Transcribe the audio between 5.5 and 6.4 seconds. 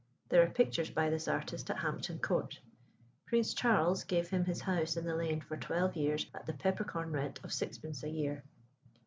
twelve years